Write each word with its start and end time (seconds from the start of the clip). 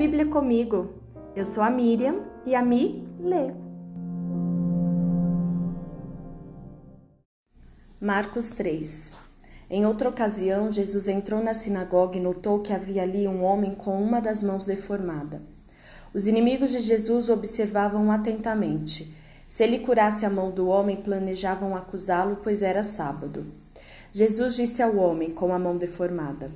Bíblia 0.00 0.24
comigo. 0.24 0.94
Eu 1.36 1.44
sou 1.44 1.62
a 1.62 1.68
Miriam 1.68 2.24
e 2.46 2.54
a 2.54 2.62
Mi 2.62 3.06
lê. 3.20 3.52
Marcos 8.00 8.50
3 8.50 9.12
Em 9.68 9.84
outra 9.84 10.08
ocasião, 10.08 10.72
Jesus 10.72 11.06
entrou 11.06 11.44
na 11.44 11.52
sinagoga 11.52 12.16
e 12.16 12.20
notou 12.20 12.60
que 12.60 12.72
havia 12.72 13.02
ali 13.02 13.28
um 13.28 13.44
homem 13.44 13.74
com 13.74 14.02
uma 14.02 14.22
das 14.22 14.42
mãos 14.42 14.64
deformada. 14.64 15.42
Os 16.14 16.26
inimigos 16.26 16.70
de 16.70 16.80
Jesus 16.80 17.28
observavam 17.28 18.10
atentamente. 18.10 19.14
Se 19.46 19.64
ele 19.64 19.80
curasse 19.80 20.24
a 20.24 20.30
mão 20.30 20.50
do 20.50 20.66
homem, 20.66 20.96
planejavam 20.96 21.76
acusá-lo, 21.76 22.38
pois 22.42 22.62
era 22.62 22.82
sábado. 22.82 23.44
Jesus 24.14 24.56
disse 24.56 24.80
ao 24.80 24.96
homem 24.96 25.30
com 25.30 25.52
a 25.52 25.58
mão 25.58 25.76
deformada: 25.76 26.50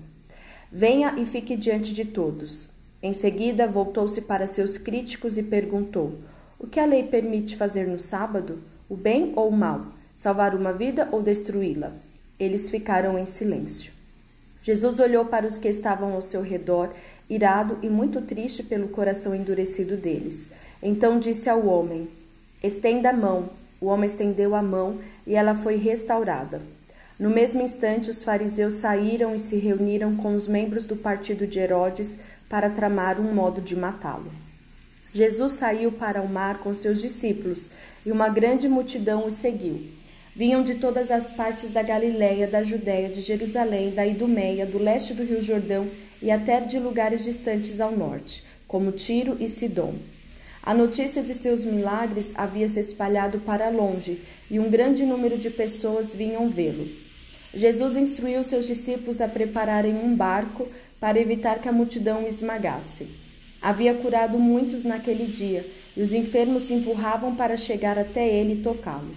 Venha 0.72 1.12
e 1.18 1.26
fique 1.26 1.54
diante 1.56 1.92
de 1.92 2.06
todos. 2.06 2.72
Em 3.04 3.12
seguida, 3.12 3.66
voltou-se 3.66 4.22
para 4.22 4.46
seus 4.46 4.78
críticos 4.78 5.36
e 5.36 5.42
perguntou: 5.42 6.14
O 6.58 6.66
que 6.66 6.80
a 6.80 6.86
lei 6.86 7.02
permite 7.02 7.54
fazer 7.54 7.86
no 7.86 8.00
sábado? 8.00 8.58
O 8.88 8.96
bem 8.96 9.30
ou 9.36 9.50
o 9.50 9.52
mal? 9.52 9.88
Salvar 10.16 10.54
uma 10.54 10.72
vida 10.72 11.06
ou 11.12 11.20
destruí-la? 11.20 11.92
Eles 12.40 12.70
ficaram 12.70 13.18
em 13.18 13.26
silêncio. 13.26 13.92
Jesus 14.62 15.00
olhou 15.00 15.26
para 15.26 15.46
os 15.46 15.58
que 15.58 15.68
estavam 15.68 16.14
ao 16.14 16.22
seu 16.22 16.40
redor, 16.40 16.94
irado 17.28 17.76
e 17.82 17.90
muito 17.90 18.22
triste 18.22 18.62
pelo 18.62 18.88
coração 18.88 19.34
endurecido 19.34 19.98
deles. 19.98 20.48
Então 20.82 21.18
disse 21.18 21.50
ao 21.50 21.66
homem: 21.66 22.08
Estenda 22.62 23.10
a 23.10 23.12
mão. 23.12 23.50
O 23.82 23.88
homem 23.88 24.06
estendeu 24.06 24.54
a 24.54 24.62
mão 24.62 24.98
e 25.26 25.34
ela 25.34 25.54
foi 25.54 25.76
restaurada. 25.76 26.62
No 27.18 27.30
mesmo 27.30 27.62
instante, 27.62 28.10
os 28.10 28.24
fariseus 28.24 28.74
saíram 28.74 29.36
e 29.36 29.38
se 29.38 29.56
reuniram 29.56 30.16
com 30.16 30.34
os 30.34 30.48
membros 30.48 30.84
do 30.84 30.96
partido 30.96 31.46
de 31.46 31.60
Herodes 31.60 32.16
para 32.48 32.68
tramar 32.68 33.20
um 33.20 33.32
modo 33.32 33.60
de 33.60 33.76
matá-lo. 33.76 34.32
Jesus 35.12 35.52
saiu 35.52 35.92
para 35.92 36.20
o 36.20 36.28
mar 36.28 36.58
com 36.58 36.74
seus 36.74 37.00
discípulos 37.00 37.68
e 38.04 38.10
uma 38.10 38.28
grande 38.28 38.68
multidão 38.68 39.24
os 39.24 39.34
seguiu. 39.34 39.80
Vinham 40.34 40.64
de 40.64 40.74
todas 40.74 41.12
as 41.12 41.30
partes 41.30 41.70
da 41.70 41.84
Galiléia, 41.84 42.48
da 42.48 42.64
Judéia, 42.64 43.08
de 43.08 43.20
Jerusalém, 43.20 43.94
da 43.94 44.04
Idumeia, 44.04 44.66
do 44.66 44.78
leste 44.78 45.14
do 45.14 45.22
Rio 45.22 45.40
Jordão 45.40 45.88
e 46.20 46.32
até 46.32 46.58
de 46.60 46.80
lugares 46.80 47.22
distantes 47.22 47.80
ao 47.80 47.92
norte, 47.92 48.42
como 48.66 48.90
Tiro 48.90 49.36
e 49.38 49.48
Sidom. 49.48 49.94
A 50.64 50.74
notícia 50.74 51.22
de 51.22 51.32
seus 51.32 51.64
milagres 51.64 52.32
havia 52.34 52.66
se 52.66 52.80
espalhado 52.80 53.38
para 53.38 53.68
longe 53.68 54.20
e 54.50 54.58
um 54.58 54.68
grande 54.68 55.04
número 55.04 55.38
de 55.38 55.50
pessoas 55.50 56.12
vinham 56.12 56.48
vê-lo. 56.48 57.03
Jesus 57.56 57.96
instruiu 57.96 58.42
seus 58.42 58.66
discípulos 58.66 59.20
a 59.20 59.28
prepararem 59.28 59.94
um 59.94 60.14
barco 60.14 60.68
para 60.98 61.20
evitar 61.20 61.58
que 61.60 61.68
a 61.68 61.72
multidão 61.72 62.24
o 62.24 62.28
esmagasse. 62.28 63.06
Havia 63.62 63.94
curado 63.94 64.38
muitos 64.38 64.84
naquele 64.84 65.26
dia, 65.26 65.64
e 65.96 66.02
os 66.02 66.12
enfermos 66.12 66.64
se 66.64 66.74
empurravam 66.74 67.34
para 67.34 67.56
chegar 67.56 67.98
até 67.98 68.28
ele 68.28 68.54
e 68.54 68.62
tocá-lo. 68.62 69.14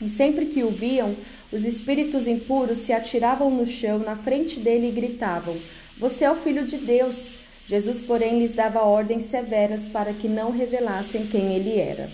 E 0.00 0.10
sempre 0.10 0.46
que 0.46 0.62
o 0.62 0.70
viam, 0.70 1.14
os 1.52 1.64
espíritos 1.64 2.26
impuros 2.26 2.78
se 2.78 2.92
atiravam 2.92 3.50
no 3.50 3.66
chão 3.66 3.98
na 3.98 4.16
frente 4.16 4.60
dele 4.60 4.88
e 4.88 4.92
gritavam: 4.92 5.56
Você 5.98 6.24
é 6.24 6.30
o 6.30 6.36
filho 6.36 6.66
de 6.66 6.76
Deus. 6.76 7.30
Jesus, 7.66 8.00
porém, 8.00 8.38
lhes 8.38 8.54
dava 8.54 8.80
ordens 8.80 9.24
severas 9.24 9.86
para 9.86 10.12
que 10.12 10.28
não 10.28 10.50
revelassem 10.50 11.26
quem 11.26 11.54
ele 11.54 11.78
era. 11.78 12.08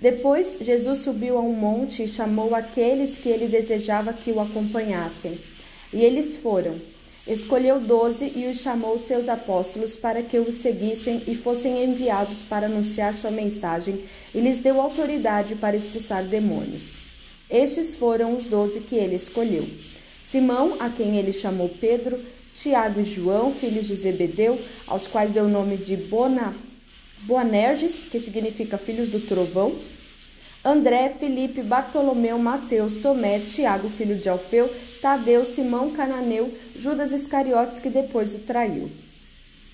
Depois, 0.00 0.56
Jesus 0.60 1.00
subiu 1.00 1.36
a 1.36 1.42
um 1.42 1.52
monte 1.52 2.02
e 2.02 2.08
chamou 2.08 2.54
aqueles 2.54 3.18
que 3.18 3.28
ele 3.28 3.46
desejava 3.46 4.14
que 4.14 4.32
o 4.32 4.40
acompanhassem. 4.40 5.38
E 5.92 6.02
eles 6.02 6.36
foram. 6.36 6.74
Escolheu 7.26 7.78
doze 7.78 8.32
e 8.34 8.46
os 8.46 8.60
chamou 8.60 8.98
seus 8.98 9.28
apóstolos 9.28 9.94
para 9.94 10.22
que 10.22 10.38
o 10.38 10.50
seguissem 10.50 11.22
e 11.28 11.34
fossem 11.34 11.84
enviados 11.84 12.42
para 12.42 12.66
anunciar 12.66 13.14
sua 13.14 13.30
mensagem, 13.30 14.00
e 14.34 14.40
lhes 14.40 14.58
deu 14.58 14.80
autoridade 14.80 15.54
para 15.54 15.76
expulsar 15.76 16.24
demônios. 16.24 16.96
Estes 17.50 17.94
foram 17.94 18.34
os 18.36 18.46
doze 18.46 18.80
que 18.80 18.94
ele 18.94 19.16
escolheu: 19.16 19.68
Simão, 20.20 20.76
a 20.80 20.88
quem 20.88 21.18
ele 21.18 21.32
chamou 21.32 21.68
Pedro, 21.68 22.18
Tiago 22.54 23.00
e 23.00 23.04
João, 23.04 23.52
filhos 23.52 23.86
de 23.86 23.96
Zebedeu, 23.96 24.58
aos 24.86 25.06
quais 25.06 25.30
deu 25.30 25.44
o 25.44 25.48
nome 25.48 25.76
de 25.76 25.96
Bona 25.96 26.54
Boanerges, 27.22 28.06
que 28.10 28.18
significa 28.18 28.78
filhos 28.78 29.10
do 29.10 29.20
trovão, 29.20 29.74
André, 30.64 31.08
Felipe, 31.10 31.62
Bartolomeu, 31.62 32.38
Mateus, 32.38 32.96
Tomé, 32.96 33.38
Tiago, 33.40 33.88
filho 33.88 34.16
de 34.16 34.28
Alfeu, 34.28 34.70
Tadeu, 35.00 35.44
Simão 35.44 35.90
Cananeu, 35.90 36.52
Judas 36.78 37.12
Iscariotes, 37.12 37.78
que 37.78 37.88
depois 37.88 38.34
o 38.34 38.40
traiu. 38.40 38.90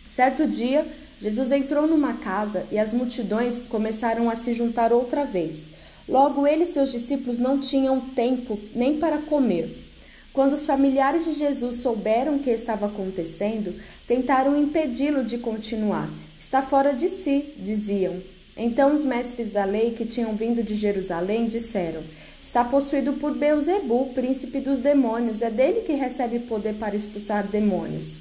Certo 0.09 0.47
dia, 0.47 0.87
Jesus 1.21 1.51
entrou 1.51 1.87
numa 1.87 2.15
casa 2.15 2.65
e 2.71 2.79
as 2.79 2.93
multidões 2.93 3.61
começaram 3.69 4.31
a 4.31 4.37
se 4.37 4.53
juntar 4.53 4.93
outra 4.93 5.25
vez. 5.25 5.71
Logo, 6.09 6.47
ele 6.47 6.63
e 6.63 6.67
seus 6.67 6.93
discípulos 6.93 7.39
não 7.39 7.59
tinham 7.59 8.01
tempo 8.01 8.59
nem 8.75 8.99
para 8.99 9.19
comer. 9.19 9.85
Quando 10.33 10.53
os 10.53 10.67
familiares 10.67 11.25
de 11.25 11.33
Jesus 11.33 11.77
souberam 11.77 12.37
o 12.37 12.39
que 12.39 12.51
estava 12.51 12.87
acontecendo, 12.87 13.75
tentaram 14.07 14.57
impedi-lo 14.57 15.25
de 15.25 15.39
continuar 15.39 16.09
Está 16.47 16.63
fora 16.63 16.93
de 16.93 17.09
si, 17.09 17.55
diziam. 17.57 18.15
Então 18.57 18.95
os 18.95 19.05
mestres 19.05 19.51
da 19.51 19.65
lei 19.65 19.91
que 19.91 20.07
tinham 20.07 20.35
vindo 20.35 20.63
de 20.63 20.75
Jerusalém 20.75 21.47
disseram: 21.47 22.03
Está 22.43 22.65
possuído 22.65 23.13
por 23.15 23.35
Beuzebu, 23.35 24.13
príncipe 24.15 24.61
dos 24.61 24.79
demônios, 24.79 25.43
é 25.43 25.51
dele 25.51 25.81
que 25.81 25.93
recebe 25.93 26.39
poder 26.39 26.75
para 26.75 26.97
expulsar 26.97 27.47
demônios. 27.47 28.21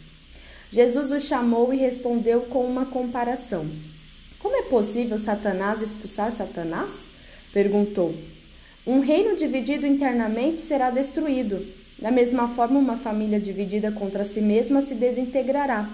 Jesus 0.72 1.12
o 1.12 1.22
chamou 1.22 1.74
e 1.74 1.78
respondeu 1.78 2.42
com 2.42 2.66
uma 2.66 2.86
comparação. 2.86 3.66
Como 4.40 4.58
é 4.58 4.64
possível 4.64 5.18
Satanás 5.18 5.82
expulsar 5.82 6.32
Satanás? 6.32 7.08
perguntou. 7.54 8.14
Um 8.86 9.00
reino 9.00 9.38
dividido 9.38 9.88
internamente 9.88 10.60
será 10.60 10.90
destruído. 10.90 11.66
Da 11.98 12.12
mesma 12.12 12.48
forma, 12.50 12.78
uma 12.78 12.98
família 12.98 13.40
dividida 13.40 13.92
contra 13.92 14.26
si 14.26 14.42
mesma 14.42 14.82
se 14.82 14.96
desintegrará. 14.96 15.90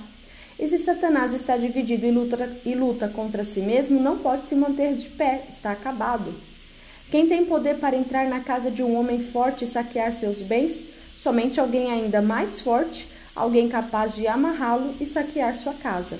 E 0.61 0.67
se 0.67 0.77
Satanás 0.77 1.33
está 1.33 1.57
dividido 1.57 2.05
e 2.05 2.11
luta, 2.11 2.55
e 2.63 2.75
luta 2.75 3.07
contra 3.07 3.43
si 3.43 3.61
mesmo, 3.61 3.99
não 3.99 4.19
pode 4.19 4.47
se 4.47 4.53
manter 4.53 4.93
de 4.93 5.09
pé, 5.09 5.43
está 5.49 5.71
acabado. 5.71 6.31
Quem 7.09 7.25
tem 7.25 7.43
poder 7.43 7.79
para 7.79 7.95
entrar 7.95 8.29
na 8.29 8.41
casa 8.41 8.69
de 8.69 8.83
um 8.83 8.95
homem 8.95 9.19
forte 9.19 9.63
e 9.63 9.67
saquear 9.67 10.13
seus 10.13 10.39
bens? 10.43 10.85
Somente 11.17 11.59
alguém 11.59 11.91
ainda 11.91 12.21
mais 12.21 12.61
forte, 12.61 13.07
alguém 13.35 13.67
capaz 13.67 14.13
de 14.13 14.27
amarrá-lo 14.27 14.93
e 15.01 15.05
saquear 15.07 15.55
sua 15.55 15.73
casa. 15.73 16.19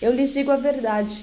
Eu 0.00 0.14
lhes 0.14 0.32
digo 0.32 0.50
a 0.50 0.56
verdade: 0.56 1.22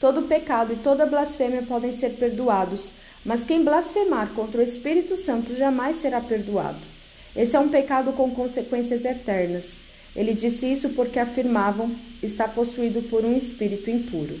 todo 0.00 0.22
pecado 0.22 0.72
e 0.72 0.76
toda 0.76 1.06
blasfêmia 1.06 1.62
podem 1.62 1.92
ser 1.92 2.14
perdoados, 2.14 2.90
mas 3.24 3.44
quem 3.44 3.62
blasfemar 3.62 4.30
contra 4.34 4.60
o 4.60 4.64
Espírito 4.64 5.14
Santo 5.14 5.54
jamais 5.54 5.98
será 5.98 6.20
perdoado. 6.20 6.80
Esse 7.36 7.54
é 7.54 7.60
um 7.60 7.68
pecado 7.68 8.12
com 8.14 8.32
consequências 8.32 9.04
eternas. 9.04 9.83
Ele 10.14 10.32
disse 10.32 10.70
isso 10.70 10.90
porque 10.90 11.18
afirmavam 11.18 11.90
estar 12.22 12.48
possuído 12.48 13.02
por 13.02 13.24
um 13.24 13.36
espírito 13.36 13.90
impuro. 13.90 14.38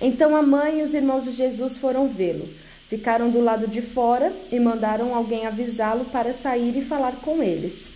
Então 0.00 0.34
a 0.34 0.42
mãe 0.42 0.80
e 0.80 0.82
os 0.82 0.94
irmãos 0.94 1.24
de 1.24 1.30
Jesus 1.30 1.78
foram 1.78 2.08
vê-lo. 2.08 2.48
Ficaram 2.88 3.30
do 3.30 3.40
lado 3.40 3.66
de 3.66 3.82
fora 3.82 4.32
e 4.50 4.58
mandaram 4.58 5.14
alguém 5.14 5.46
avisá-lo 5.46 6.04
para 6.06 6.32
sair 6.32 6.76
e 6.76 6.84
falar 6.84 7.16
com 7.16 7.42
eles. 7.42 7.88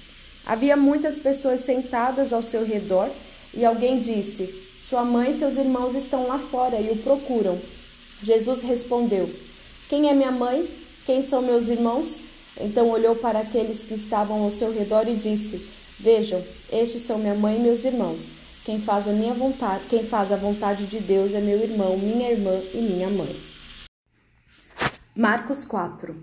Havia 0.47 0.77
muitas 0.77 1.19
pessoas 1.19 1.61
sentadas 1.61 2.33
ao 2.33 2.43
seu 2.43 2.65
redor 2.65 3.11
e 3.55 3.65
alguém 3.65 4.01
disse: 4.01 4.49
Sua 4.81 5.05
mãe 5.05 5.31
e 5.31 5.39
seus 5.39 5.57
irmãos 5.57 5.95
estão 5.95 6.27
lá 6.27 6.39
fora 6.39 6.81
e 6.81 6.91
o 6.91 6.97
procuram. 6.97 7.59
Jesus 8.23 8.63
respondeu: 8.63 9.31
Quem 9.89 10.09
é 10.09 10.15
minha 10.15 10.31
mãe? 10.31 10.67
Quem 11.05 11.23
são 11.23 11.43
meus 11.43 11.69
irmãos? 11.69 12.21
Então 12.61 12.89
olhou 12.91 13.15
para 13.15 13.41
aqueles 13.41 13.85
que 13.85 13.95
estavam 13.95 14.43
ao 14.43 14.51
seu 14.51 14.73
redor 14.73 15.07
e 15.09 15.15
disse: 15.15 15.78
Vejam, 16.01 16.41
estes 16.71 17.03
são 17.03 17.19
minha 17.19 17.35
mãe 17.35 17.59
e 17.59 17.61
meus 17.61 17.85
irmãos. 17.85 18.33
Quem 18.65 18.81
faz 18.81 19.09
a 19.09 19.13
minha 19.13 19.35
vontade, 19.35 19.83
quem 19.91 20.05
faz 20.05 20.31
a 20.31 20.37
vontade 20.37 20.87
de 20.87 21.01
Deus 21.01 21.35
é 21.35 21.41
meu 21.41 21.59
irmão, 21.59 21.99
minha 21.99 22.31
irmã 22.31 22.57
e 22.73 22.81
minha 22.81 23.09
mãe. 23.09 23.35
Marcos 25.13 25.65
4. 25.65 26.15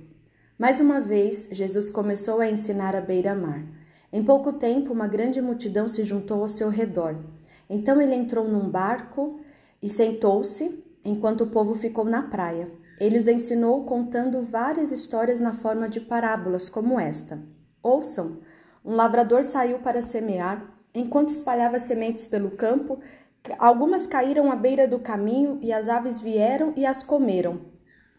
Mais 0.57 0.79
uma 0.79 1.01
vez, 1.01 1.49
Jesus 1.51 1.89
começou 1.89 2.39
a 2.39 2.49
ensinar 2.49 2.95
à 2.95 3.01
beira-mar. 3.01 3.65
Em 4.13 4.23
pouco 4.23 4.53
tempo, 4.53 4.93
uma 4.93 5.07
grande 5.07 5.41
multidão 5.41 5.89
se 5.89 6.05
juntou 6.05 6.41
ao 6.41 6.47
seu 6.47 6.69
redor. 6.69 7.17
Então 7.69 7.99
ele 7.99 8.15
entrou 8.15 8.47
num 8.47 8.69
barco 8.69 9.41
e 9.81 9.89
sentou-se, 9.89 10.81
enquanto 11.03 11.41
o 11.41 11.47
povo 11.47 11.75
ficou 11.75 12.05
na 12.05 12.21
praia. 12.21 12.71
Ele 12.97 13.17
os 13.17 13.27
ensinou 13.27 13.83
contando 13.83 14.41
várias 14.41 14.93
histórias 14.93 15.41
na 15.41 15.51
forma 15.51 15.89
de 15.89 15.99
parábolas, 15.99 16.69
como 16.69 16.97
esta. 16.97 17.43
Ouçam, 17.83 18.37
um 18.85 18.95
lavrador 18.95 19.43
saiu 19.43 19.79
para 19.79 20.01
semear. 20.01 20.71
Enquanto 20.93 21.29
espalhava 21.29 21.79
sementes 21.79 22.27
pelo 22.27 22.51
campo, 22.51 22.99
algumas 23.57 24.05
caíram 24.05 24.51
à 24.51 24.55
beira 24.55 24.87
do 24.87 24.99
caminho 24.99 25.57
e 25.61 25.73
as 25.73 25.89
aves 25.89 26.21
vieram 26.21 26.71
e 26.75 26.85
as 26.85 27.01
comeram. 27.01 27.61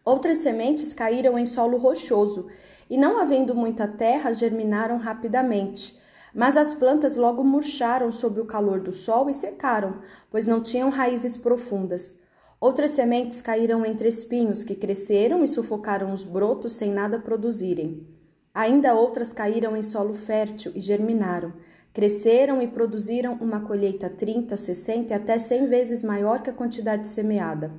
Outras 0.04 0.38
sementes 0.38 0.92
caíram 0.92 1.38
em 1.38 1.46
solo 1.46 1.78
rochoso 1.78 2.48
e, 2.90 2.96
não 2.96 3.18
havendo 3.18 3.54
muita 3.54 3.86
terra, 3.86 4.32
germinaram 4.32 4.98
rapidamente. 4.98 5.96
Mas 6.34 6.56
as 6.56 6.74
plantas 6.74 7.16
logo 7.16 7.42
murcharam 7.44 8.10
sob 8.10 8.40
o 8.40 8.44
calor 8.44 8.80
do 8.80 8.92
sol 8.92 9.30
e 9.30 9.34
secaram, 9.34 10.00
pois 10.30 10.46
não 10.46 10.60
tinham 10.60 10.90
raízes 10.90 11.36
profundas. 11.36 12.20
Outras 12.60 12.90
sementes 12.90 13.40
caíram 13.40 13.86
entre 13.86 14.08
espinhos 14.08 14.64
que 14.64 14.74
cresceram 14.74 15.44
e 15.44 15.48
sufocaram 15.48 16.12
os 16.12 16.24
brotos 16.24 16.74
sem 16.74 16.90
nada 16.92 17.18
produzirem. 17.18 18.15
Ainda 18.56 18.94
outras 18.94 19.34
caíram 19.34 19.76
em 19.76 19.82
solo 19.82 20.14
fértil 20.14 20.72
e 20.74 20.80
germinaram. 20.80 21.52
Cresceram 21.92 22.62
e 22.62 22.66
produziram 22.66 23.34
uma 23.34 23.60
colheita 23.60 24.08
30, 24.08 24.56
60 24.56 25.12
e 25.12 25.14
até 25.14 25.38
100 25.38 25.66
vezes 25.66 26.02
maior 26.02 26.40
que 26.40 26.48
a 26.48 26.54
quantidade 26.54 27.06
semeada. 27.06 27.70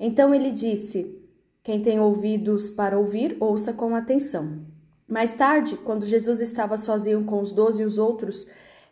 Então 0.00 0.34
ele 0.34 0.50
disse: 0.50 1.22
Quem 1.62 1.82
tem 1.82 2.00
ouvidos 2.00 2.70
para 2.70 2.98
ouvir, 2.98 3.36
ouça 3.38 3.74
com 3.74 3.94
atenção. 3.94 4.62
Mais 5.06 5.34
tarde, 5.34 5.76
quando 5.76 6.06
Jesus 6.06 6.40
estava 6.40 6.78
sozinho 6.78 7.22
com 7.24 7.38
os 7.42 7.52
doze 7.52 7.82
e 7.82 7.84
os 7.84 7.98
outros 7.98 8.46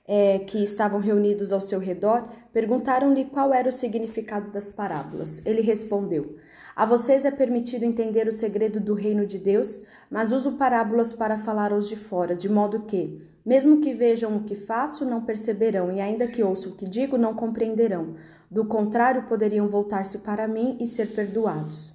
é, 0.06 0.38
que 0.40 0.62
estavam 0.62 1.00
reunidos 1.00 1.52
ao 1.52 1.60
seu 1.60 1.78
redor, 1.78 2.28
perguntaram-lhe 2.52 3.24
qual 3.24 3.54
era 3.54 3.68
o 3.68 3.72
significado 3.72 4.50
das 4.50 4.70
parábolas. 4.70 5.44
Ele 5.46 5.62
respondeu: 5.62 6.36
A 6.76 6.84
vocês 6.84 7.24
é 7.24 7.30
permitido 7.30 7.84
entender 7.84 8.28
o 8.28 8.32
segredo 8.32 8.78
do 8.78 8.94
reino 8.94 9.26
de 9.26 9.38
Deus, 9.38 9.82
mas 10.10 10.30
uso 10.30 10.52
parábolas 10.52 11.12
para 11.12 11.38
falar 11.38 11.72
aos 11.72 11.88
de 11.88 11.96
fora, 11.96 12.34
de 12.34 12.48
modo 12.48 12.80
que, 12.80 13.22
mesmo 13.44 13.80
que 13.80 13.94
vejam 13.94 14.36
o 14.36 14.44
que 14.44 14.54
faço, 14.54 15.04
não 15.04 15.24
perceberão, 15.24 15.90
e 15.90 16.00
ainda 16.00 16.26
que 16.26 16.42
ouçam 16.42 16.72
o 16.72 16.76
que 16.76 16.88
digo, 16.88 17.16
não 17.16 17.34
compreenderão. 17.34 18.14
Do 18.50 18.66
contrário, 18.66 19.24
poderiam 19.24 19.68
voltar-se 19.68 20.18
para 20.18 20.46
mim 20.46 20.76
e 20.80 20.86
ser 20.86 21.08
perdoados. 21.08 21.94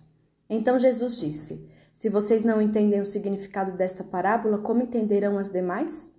Então 0.50 0.80
Jesus 0.80 1.20
disse: 1.20 1.70
Se 1.94 2.10
vocês 2.10 2.44
não 2.44 2.60
entendem 2.60 3.02
o 3.02 3.06
significado 3.06 3.74
desta 3.74 4.04
parábola, 4.04 4.58
como 4.58 4.82
entenderão 4.82 5.38
as 5.38 5.52
demais? 5.52 6.12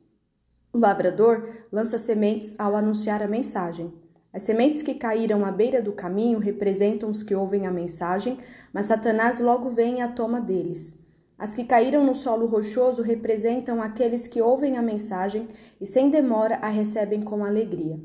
O 0.72 0.78
lavrador 0.78 1.48
lança 1.72 1.98
sementes 1.98 2.54
ao 2.56 2.76
anunciar 2.76 3.20
a 3.24 3.26
mensagem. 3.26 3.92
As 4.32 4.44
sementes 4.44 4.82
que 4.82 4.94
caíram 4.94 5.44
à 5.44 5.50
beira 5.50 5.82
do 5.82 5.90
caminho 5.90 6.38
representam 6.38 7.10
os 7.10 7.24
que 7.24 7.34
ouvem 7.34 7.66
a 7.66 7.72
mensagem, 7.72 8.38
mas 8.72 8.86
Satanás 8.86 9.40
logo 9.40 9.68
vem 9.70 9.98
e 9.98 10.00
a 10.00 10.06
toma 10.06 10.40
deles. 10.40 10.96
As 11.36 11.54
que 11.54 11.64
caíram 11.64 12.06
no 12.06 12.14
solo 12.14 12.46
rochoso 12.46 13.02
representam 13.02 13.82
aqueles 13.82 14.28
que 14.28 14.40
ouvem 14.40 14.78
a 14.78 14.82
mensagem 14.82 15.48
e 15.80 15.86
sem 15.86 16.08
demora 16.08 16.56
a 16.62 16.68
recebem 16.68 17.20
com 17.20 17.44
alegria. 17.44 17.98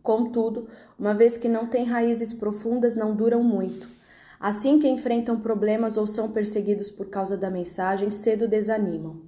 Contudo, 0.00 0.68
uma 0.96 1.12
vez 1.12 1.36
que 1.36 1.48
não 1.48 1.66
têm 1.66 1.84
raízes 1.84 2.32
profundas, 2.32 2.94
não 2.94 3.16
duram 3.16 3.42
muito. 3.42 3.88
Assim 4.38 4.78
que 4.78 4.86
enfrentam 4.86 5.40
problemas 5.40 5.96
ou 5.96 6.06
são 6.06 6.30
perseguidos 6.30 6.88
por 6.88 7.06
causa 7.06 7.36
da 7.36 7.50
mensagem, 7.50 8.12
cedo 8.12 8.46
desanimam. 8.46 9.25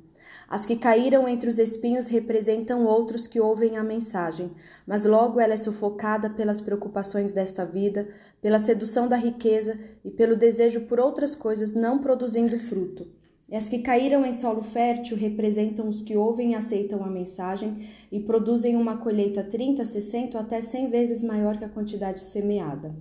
As 0.49 0.65
que 0.65 0.77
caíram 0.77 1.29
entre 1.29 1.50
os 1.50 1.59
espinhos 1.59 2.06
representam 2.06 2.87
outros 2.87 3.27
que 3.27 3.39
ouvem 3.39 3.77
a 3.77 3.85
mensagem, 3.85 4.50
mas 4.87 5.05
logo 5.05 5.39
ela 5.39 5.53
é 5.53 5.59
sufocada 5.59 6.31
pelas 6.31 6.59
preocupações 6.59 7.33
desta 7.33 7.67
vida, 7.67 8.09
pela 8.41 8.59
sedução 8.59 9.06
da 9.06 9.17
riqueza 9.17 9.79
e 10.03 10.11
pelo 10.11 10.35
desejo 10.35 10.81
por 10.83 10.99
outras 10.99 11.35
coisas, 11.35 11.75
não 11.75 11.99
produzindo 11.99 12.59
fruto. 12.59 13.06
E 13.47 13.56
as 13.56 13.69
que 13.69 13.81
caíram 13.81 14.25
em 14.25 14.33
solo 14.33 14.62
fértil 14.62 15.19
representam 15.19 15.87
os 15.87 16.00
que 16.00 16.17
ouvem 16.17 16.53
e 16.53 16.55
aceitam 16.55 17.05
a 17.05 17.11
mensagem 17.11 17.87
e 18.11 18.19
produzem 18.19 18.75
uma 18.75 18.97
colheita 18.97 19.45
30, 19.45 19.85
60 19.85 20.39
ou 20.39 20.45
até 20.45 20.62
100 20.62 20.89
vezes 20.89 21.23
maior 21.23 21.59
que 21.59 21.65
a 21.65 21.69
quantidade 21.69 22.23
semeada. 22.23 22.95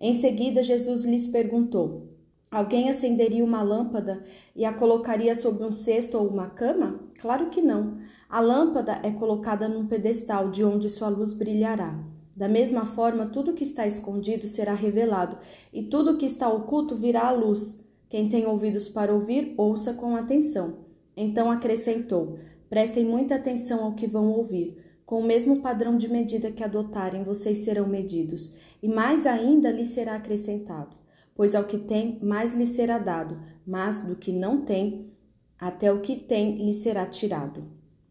Em 0.00 0.14
seguida, 0.14 0.64
Jesus 0.64 1.04
lhes 1.04 1.28
perguntou: 1.28 2.11
Alguém 2.52 2.90
acenderia 2.90 3.42
uma 3.42 3.62
lâmpada 3.62 4.22
e 4.54 4.66
a 4.66 4.74
colocaria 4.74 5.34
sobre 5.34 5.64
um 5.64 5.72
cesto 5.72 6.18
ou 6.18 6.28
uma 6.28 6.50
cama? 6.50 7.00
Claro 7.18 7.48
que 7.48 7.62
não. 7.62 7.96
A 8.28 8.40
lâmpada 8.40 9.00
é 9.02 9.10
colocada 9.10 9.66
num 9.66 9.86
pedestal 9.86 10.50
de 10.50 10.62
onde 10.62 10.90
sua 10.90 11.08
luz 11.08 11.32
brilhará. 11.32 11.98
Da 12.36 12.50
mesma 12.50 12.84
forma, 12.84 13.24
tudo 13.24 13.54
que 13.54 13.64
está 13.64 13.86
escondido 13.86 14.46
será 14.46 14.74
revelado, 14.74 15.38
e 15.72 15.84
tudo 15.84 16.18
que 16.18 16.26
está 16.26 16.46
oculto 16.50 16.94
virá 16.94 17.28
à 17.28 17.30
luz. 17.30 17.82
Quem 18.10 18.28
tem 18.28 18.46
ouvidos 18.46 18.86
para 18.86 19.14
ouvir, 19.14 19.54
ouça 19.56 19.94
com 19.94 20.14
atenção. 20.14 20.80
Então 21.16 21.50
acrescentou: 21.50 22.38
Prestem 22.68 23.02
muita 23.02 23.36
atenção 23.36 23.82
ao 23.82 23.94
que 23.94 24.06
vão 24.06 24.30
ouvir. 24.30 24.76
Com 25.06 25.20
o 25.20 25.24
mesmo 25.24 25.60
padrão 25.60 25.96
de 25.96 26.06
medida 26.06 26.52
que 26.52 26.62
adotarem, 26.62 27.24
vocês 27.24 27.58
serão 27.58 27.86
medidos, 27.86 28.54
e 28.82 28.88
mais 28.88 29.26
ainda 29.26 29.70
lhes 29.70 29.88
será 29.88 30.16
acrescentado 30.16 31.01
pois 31.34 31.54
ao 31.54 31.64
que 31.64 31.78
tem, 31.78 32.18
mais 32.22 32.54
lhe 32.54 32.66
será 32.66 32.98
dado, 32.98 33.40
mas 33.66 34.02
do 34.02 34.16
que 34.16 34.32
não 34.32 34.62
tem, 34.62 35.12
até 35.58 35.92
o 35.92 36.00
que 36.00 36.16
tem 36.16 36.64
lhe 36.64 36.72
será 36.72 37.06
tirado. 37.06 37.64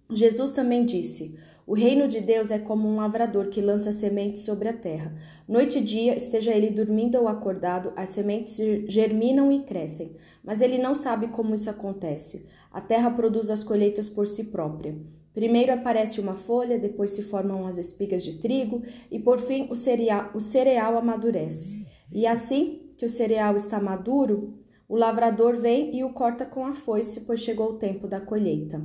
Jesus 0.10 0.52
também 0.52 0.86
disse: 0.86 1.38
O 1.66 1.74
reino 1.74 2.08
de 2.08 2.20
Deus 2.20 2.52
é 2.52 2.60
como 2.60 2.88
um 2.88 2.98
lavrador 2.98 3.48
que 3.48 3.62
lança 3.62 3.92
sementes 3.92 4.44
sobre 4.44 4.70
a 4.70 4.74
terra. 4.74 5.16
Noite 5.48 5.80
e 5.80 5.84
dia, 5.84 6.16
esteja 6.16 6.54
ele 6.54 6.70
dormindo 6.70 7.18
ou 7.18 7.28
acordado, 7.28 7.94
as 7.96 8.10
sementes 8.10 8.58
germinam 8.88 9.52
e 9.52 9.64
crescem, 9.64 10.16
mas 10.44 10.62
ele 10.62 10.78
não 10.78 10.94
sabe 10.94 11.28
como 11.28 11.56
isso 11.56 11.70
acontece. 11.70 12.46
A 12.72 12.82
terra 12.82 13.12
produz 13.12 13.50
as 13.50 13.64
colheitas 13.64 14.10
por 14.10 14.28
si 14.28 14.46
própria. 14.46 14.96
Primeiro 15.34 15.72
aparece 15.72 16.20
uma 16.20 16.36
folha, 16.36 16.78
depois 16.78 17.12
se 17.12 17.24
formam 17.24 17.66
as 17.66 17.78
espigas 17.78 18.24
de 18.24 18.38
trigo 18.40 18.84
e 19.10 19.18
por 19.18 19.40
fim 19.40 19.68
o 19.70 19.76
cereal, 19.76 20.30
o 20.34 20.42
cereal 20.42 20.98
amadurece. 20.98 21.86
E 22.12 22.26
assim 22.28 22.81
que 23.02 23.06
o 23.08 23.10
cereal 23.10 23.56
está 23.56 23.80
maduro, 23.80 24.54
o 24.88 24.96
lavrador 24.96 25.56
vem 25.56 25.96
e 25.98 26.04
o 26.04 26.14
corta 26.14 26.46
com 26.46 26.68
a 26.68 26.72
foice, 26.72 27.22
pois 27.22 27.40
chegou 27.40 27.72
o 27.72 27.78
tempo 27.80 28.08
da 28.08 28.22
colheita. 28.22 28.80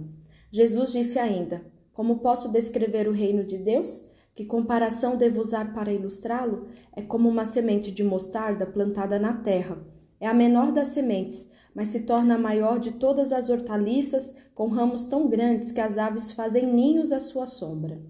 Jesus 0.50 0.94
disse 0.94 1.18
ainda: 1.18 1.66
Como 1.92 2.20
posso 2.20 2.50
descrever 2.50 3.06
o 3.06 3.12
reino 3.12 3.44
de 3.44 3.58
Deus? 3.58 4.08
Que 4.34 4.46
comparação 4.46 5.18
devo 5.18 5.38
usar 5.38 5.74
para 5.74 5.92
ilustrá-lo? 5.92 6.66
É 6.96 7.02
como 7.02 7.28
uma 7.28 7.44
semente 7.44 7.90
de 7.90 8.02
mostarda 8.02 8.64
plantada 8.64 9.18
na 9.18 9.34
terra. 9.34 9.76
É 10.18 10.26
a 10.26 10.32
menor 10.32 10.72
das 10.72 10.88
sementes, 10.88 11.46
mas 11.74 11.88
se 11.88 12.06
torna 12.06 12.36
a 12.36 12.38
maior 12.38 12.78
de 12.78 12.92
todas 12.92 13.32
as 13.32 13.50
hortaliças, 13.50 14.34
com 14.54 14.68
ramos 14.68 15.04
tão 15.04 15.28
grandes 15.28 15.70
que 15.70 15.80
as 15.82 15.98
aves 15.98 16.32
fazem 16.32 16.66
ninhos 16.72 17.12
à 17.12 17.20
sua 17.20 17.44
sombra. 17.44 18.00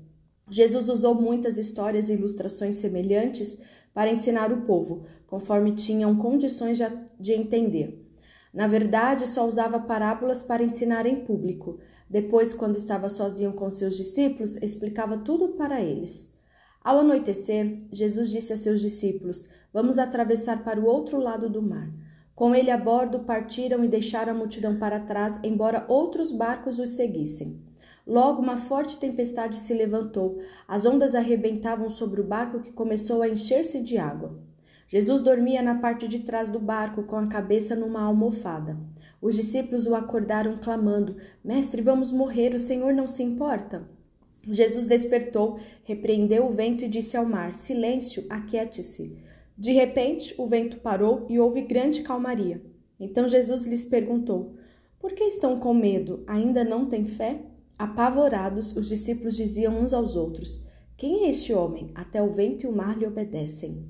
Jesus 0.49 0.89
usou 0.89 1.17
muitas 1.17 1.59
histórias 1.59 2.09
e 2.09 2.13
ilustrações 2.13 2.77
semelhantes 2.77 3.59
para 3.97 4.11
ensinar 4.11 4.53
o 4.53 4.61
povo, 4.61 5.07
conforme 5.27 5.73
tinham 5.73 6.15
condições 6.17 6.79
de 7.19 7.33
entender. 7.33 8.07
Na 8.53 8.67
verdade, 8.67 9.27
só 9.27 9.49
usava 9.49 9.81
parábolas 9.81 10.43
para 10.43 10.63
ensinar 10.63 11.07
em 11.07 11.25
público. 11.25 11.79
Depois, 12.07 12.53
quando 12.53 12.77
estava 12.77 13.09
sozinho 13.09 13.55
com 13.55 13.71
seus 13.71 13.97
discípulos, 13.97 14.57
explicava 14.57 15.17
tudo 15.17 15.55
para 15.55 15.81
eles. 15.81 16.31
Ao 16.85 16.99
anoitecer, 16.99 17.87
Jesus 17.91 18.31
disse 18.31 18.53
a 18.53 18.57
seus 18.59 18.83
discípulos: 18.83 19.49
Vamos 19.73 19.97
atravessar 19.97 20.63
para 20.63 20.79
o 20.79 20.85
outro 20.85 21.19
lado 21.19 21.49
do 21.49 21.63
mar. 21.63 21.91
Com 22.35 22.55
ele 22.55 22.71
a 22.71 22.77
bordo, 22.77 23.21
partiram 23.21 23.83
e 23.83 23.89
deixaram 23.89 24.35
a 24.35 24.37
multidão 24.37 24.79
para 24.79 25.01
trás, 25.01 25.41
embora 25.43 25.87
outros 25.89 26.31
barcos 26.31 26.79
os 26.79 26.91
seguissem. 26.91 27.66
Logo, 28.07 28.41
uma 28.41 28.57
forte 28.57 28.99
tempestade 28.99 29.59
se 29.59 29.75
levantou. 29.75 30.39
As 30.69 30.87
ondas 30.87 31.15
arrebentavam 31.15 31.91
sobre 31.91 32.21
o 32.21 32.25
barco 32.25 32.61
que 32.61 32.71
começou 32.71 33.21
a 33.21 33.29
encher-se 33.29 33.83
de 33.83 33.99
água. 33.99 34.39
Jesus 34.87 35.23
dormia 35.23 35.61
na 35.61 35.81
parte 35.81 36.07
de 36.07 36.21
trás 36.21 36.49
do 36.49 36.61
barco, 36.61 37.03
com 37.03 37.17
a 37.17 37.27
cabeça 37.27 37.75
numa 37.75 38.03
almofada. 38.03 38.79
Os 39.21 39.35
discípulos 39.35 39.87
o 39.87 39.95
acordaram, 39.97 40.57
clamando: 40.57 41.17
Mestre, 41.43 41.83
vamos 41.83 42.13
morrer, 42.13 42.55
o 42.55 42.59
Senhor 42.59 42.95
não 42.95 43.09
se 43.09 43.25
importa. 43.25 43.89
Jesus 44.49 44.87
despertou, 44.87 45.59
repreendeu 45.83 46.47
o 46.47 46.53
vento 46.53 46.85
e 46.85 46.89
disse 46.89 47.17
ao 47.17 47.27
mar: 47.27 47.55
Silêncio, 47.55 48.25
aquiete-se. 48.31 49.17
De 49.59 49.73
repente, 49.73 50.33
o 50.39 50.47
vento 50.47 50.79
parou 50.79 51.27
e 51.29 51.41
houve 51.41 51.63
grande 51.63 52.03
calmaria. 52.03 52.63
Então 53.01 53.27
Jesus 53.27 53.65
lhes 53.65 53.85
perguntou: 53.85 54.55
Por 55.01 55.13
que 55.13 55.25
estão 55.25 55.57
com 55.57 55.75
medo? 55.75 56.23
Ainda 56.29 56.63
não 56.63 56.87
têm 56.87 57.05
fé? 57.05 57.41
Apavorados, 57.79 58.75
os 58.75 58.89
discípulos 58.89 59.37
diziam 59.37 59.79
uns 59.79 59.93
aos 59.93 60.17
outros: 60.17 60.67
Quem 60.97 61.25
é 61.25 61.31
este 61.31 61.53
homem? 61.53 61.89
Até 61.95 62.23
o 62.23 62.33
vento 62.33 62.65
e 62.65 62.67
o 62.67 62.75
mar 62.75 62.97
lhe 62.97 63.07
obedecem. 63.07 63.85